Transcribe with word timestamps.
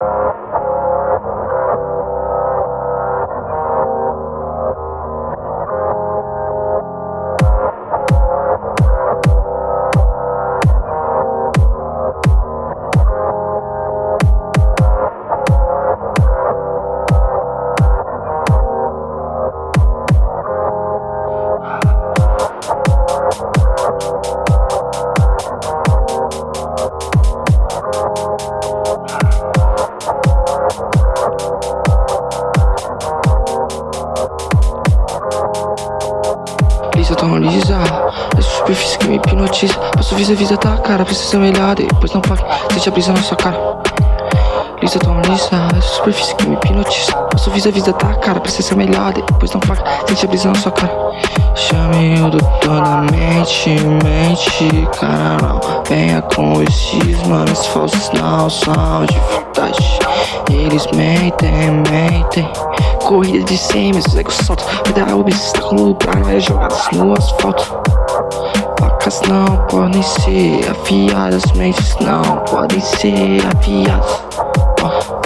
you 0.00 0.33
Lisa 37.14 37.26
tão 37.26 37.38
lisa. 37.38 37.78
Essa 38.36 38.50
superfície 38.50 38.98
que 38.98 39.06
me 39.06 39.16
hipnotiza. 39.16 39.74
Passo 39.74 40.16
visa, 40.16 40.34
visa 40.34 40.56
tá 40.56 40.76
cara 40.78 41.04
Precisa 41.04 41.30
ser 41.30 41.38
melhor 41.38 41.76
Depois 41.76 42.12
não 42.12 42.20
pague 42.20 42.42
Sente 42.72 42.88
a 42.88 42.92
brisa 42.92 43.12
na 43.12 43.22
sua 43.22 43.36
cara. 43.36 43.56
Lisa 44.82 44.98
tão 44.98 45.20
lisa. 45.20 45.68
Essa 45.76 45.88
superfície 45.94 46.34
que 46.34 46.46
me 46.48 46.54
hipnotiza. 46.54 47.12
Passo 47.12 47.50
visa, 47.52 47.70
visa 47.70 47.92
tá 47.92 48.14
cara 48.14 48.40
Precisa 48.40 48.68
ser 48.68 48.76
melhor 48.76 49.12
Depois 49.12 49.52
não 49.52 49.60
pague 49.60 49.82
Sente 50.08 50.24
a 50.24 50.28
brisa 50.28 50.48
na 50.48 50.54
sua 50.56 50.72
cara. 50.72 50.92
Chame 51.54 52.20
o 52.20 52.30
doutor 52.30 52.82
na 52.82 53.02
mente, 53.02 53.70
mente, 54.02 54.88
cara 54.98 55.36
não 55.40 55.60
Venha 55.88 56.20
com 56.22 56.60
esses 56.62 57.22
manos 57.28 57.66
falsos 57.66 58.10
não 58.10 58.50
são 58.50 59.06
de 59.06 59.20
verdade 59.30 60.03
Eles 60.54 60.86
mentem, 60.94 61.70
mentem 61.90 62.48
Corrida 63.04 63.44
de 63.44 63.58
100, 63.58 63.92
meus 63.92 64.14
egos 64.14 64.34
soltos 64.34 64.64
Vai 64.84 64.92
dar 64.92 65.14
obstáculo 65.14 65.94
pra 65.96 66.14
nós 66.14 66.44
jogadas 66.44 66.88
no 66.92 67.12
asfalto 67.12 67.76
Facas 68.78 69.20
não 69.28 69.66
podem 69.66 70.02
ser 70.02 70.70
afiadas 70.70 71.42
Mentes 71.52 71.96
não 72.00 72.38
podem 72.44 72.80
ser 72.80 73.44
afiadas. 73.54 74.22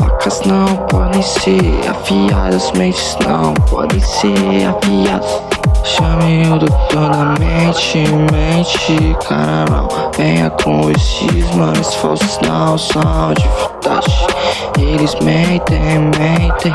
Facas 0.01 0.41
não 0.47 0.67
podem 0.89 1.23
ser 1.23 1.89
afiadas 1.89 2.73
Mentes 2.73 3.17
não 3.27 3.55
podem 3.55 4.01
ser 4.01 4.67
afiadas 4.67 5.58
Chame 5.89 6.47
o 6.51 6.59
doutor 6.59 7.17
na 7.17 7.35
mente, 7.41 8.05
mente, 8.31 9.17
cara 9.27 9.65
não 9.71 9.89
Venha 10.15 10.51
com 10.51 10.91
esses 10.91 11.51
manos 11.55 11.95
falsos 11.95 12.39
não 12.47 12.77
são 12.77 13.33
de 13.33 13.49
verdade 13.49 14.27
Eles 14.79 15.15
mentem, 15.23 15.99
mentem. 15.99 16.75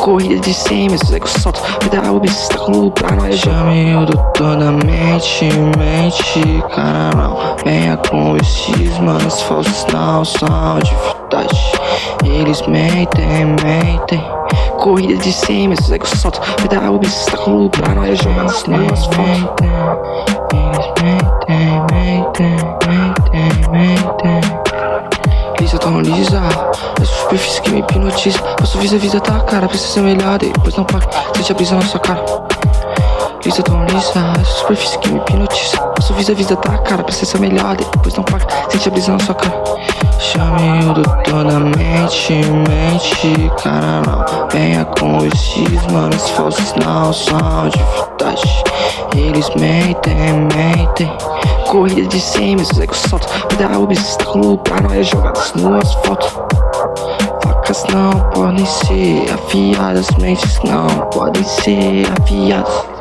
Corrida 0.00 0.40
de 0.40 0.54
100, 0.54 0.88
meus 0.88 1.12
egos 1.12 1.32
soltos. 1.32 1.60
Vai 1.82 2.00
dar 2.00 2.10
obstáculo 2.10 2.90
pra 2.92 3.10
nós 3.10 3.38
Chame 3.38 3.94
o 3.94 4.06
doutor 4.06 4.56
na 4.56 4.72
mente, 4.72 5.44
mente, 5.76 6.64
cara 6.74 7.14
não 7.14 7.56
Venha 7.62 7.98
com 8.08 8.38
esses 8.38 8.98
manos 9.00 9.42
falsos 9.42 9.84
não 9.92 10.24
são 10.24 10.78
de 10.82 10.94
verdade 10.94 11.72
Eles 12.24 12.66
mentem, 12.66 13.44
mentem 13.62 14.24
Corrida 14.76 15.16
de 15.16 15.32
100, 15.32 15.68
meus 15.68 15.90
egos 15.90 16.10
soltos 16.10 16.40
Vai 16.58 16.68
dar 16.68 16.90
obstáculo 16.90 17.70
pra 17.70 17.94
nós 17.94 18.18
jogados 18.18 18.64
no 18.64 18.92
asfalto 18.92 19.64
Eles 20.52 20.86
mentem, 21.02 21.82
mentem, 21.92 22.56
mentem, 22.86 23.70
mentem 23.70 24.40
Lisa 25.60 25.78
tão 25.78 26.00
lisa 26.00 26.40
Essa 27.00 27.12
superfície 27.12 27.62
que 27.62 27.70
me 27.70 27.80
hipnotiza 27.80 28.38
Passo 28.38 28.78
visa, 28.78 28.98
visa 28.98 29.20
tá 29.20 29.40
cara 29.40 29.66
Precisa 29.68 29.94
ser 29.94 30.00
melhor 30.02 30.38
Depois 30.38 30.76
não 30.76 30.84
pague 30.84 31.06
Sente 31.36 31.52
a 31.52 31.54
brisa 31.54 31.74
na 31.74 31.82
sua 31.82 32.00
cara 32.00 32.55
Lisa 33.44 33.62
tão 33.62 33.84
lisa 33.84 34.32
Essa 34.40 34.58
superfície 34.58 34.98
que 34.98 35.10
me 35.10 35.18
hipnotiza 35.18 35.78
Passo 35.78 36.14
visa, 36.14 36.34
visa 36.34 36.56
tá 36.56 36.78
cara 36.78 37.02
Precisa 37.02 37.32
ser 37.32 37.40
melhor 37.40 37.76
Depois 37.76 38.14
não 38.14 38.24
pague 38.24 38.46
Sente 38.70 38.88
a 38.88 38.92
brisa 38.92 39.12
na 39.12 39.18
sua 39.20 39.34
cara. 39.34 39.64
Chame 40.18 40.90
o 40.90 40.94
doutor 40.94 41.44
na 41.44 41.60
mente, 41.60 42.32
mente, 42.32 43.50
cara 43.62 44.02
não 44.06 44.48
Venha 44.50 44.84
com 44.84 45.18
esses 45.26 45.86
manos 45.92 46.30
falsos 46.30 46.74
não 46.74 47.12
são 47.12 47.68
de 47.68 47.78
verdade. 47.78 48.64
Eles 49.14 49.48
mentem, 49.56 50.48
mentem. 50.54 51.10
Corrida 51.68 52.08
de 52.08 52.20
100, 52.20 52.56
meus 52.56 52.78
egos 52.78 52.98
soltos. 52.98 53.28
Vai 53.50 53.68
dar 53.68 53.78
obstáculo 53.78 54.58
pra 54.58 54.80
nós 54.80 55.08
jogadas 55.08 55.52
no 55.54 55.74
asfalto 55.76 56.46
Facas 57.44 57.84
não 57.92 58.12
podem 58.30 58.64
ser 58.64 59.32
afiadas 59.32 60.08
Mentes 60.18 60.58
não 60.64 60.86
podem 61.10 61.44
ser 61.44 62.06
afiadas 62.20 62.95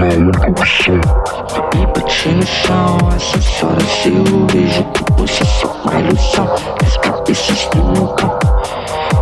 E 0.00 1.86
bati 1.86 2.28
no 2.30 2.46
chão, 2.46 2.96
essas 3.14 3.62
horas 3.62 4.06
eu 4.06 4.46
vejo 4.46 4.82
que 4.84 5.12
você 5.18 5.44
só 5.44 5.68
uma 5.84 6.00
ilusão. 6.00 6.48
As 6.82 6.96
cabeças 6.96 7.68
do 7.74 7.82
nunca 7.84 8.38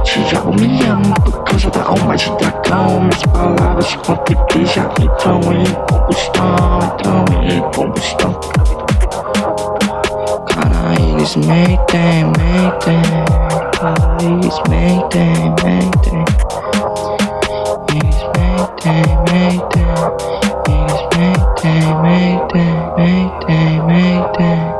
Te 0.04 0.20
humilhando 0.46 1.20
por 1.22 1.42
causa 1.42 1.68
da 1.70 1.82
alma 1.82 2.16
de 2.16 2.30
dragão. 2.36 3.00
Minhas 3.00 3.22
palavras 3.24 3.96
contemplei 3.96 4.66
já 4.66 4.88
entram 5.00 5.40
em 5.52 5.64
combustão 5.90 6.78
Entram 6.84 7.42
em 7.42 7.60
combustão. 7.72 8.40
Cara, 10.46 10.94
eles 11.00 11.34
mentem, 11.34 12.24
mentem. 12.24 13.02
Cara, 13.80 14.16
eles 14.22 14.60
mentem, 14.68 15.54
mentem 15.64 16.24
Mayday, 21.64 21.92
Mayday, 22.02 22.96
Mayday, 22.96 23.80
Mayday. 23.86 24.77